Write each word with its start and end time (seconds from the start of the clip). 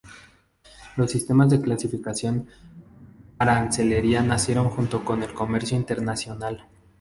Los 0.97 1.11
sistemas 1.11 1.51
de 1.51 1.61
clasificación 1.61 2.47
arancelaria 3.37 4.23
nacieron 4.23 4.67
junto 4.69 5.05
con 5.05 5.21
el 5.21 5.31
comercio 5.35 5.77
internacional. 5.77 6.65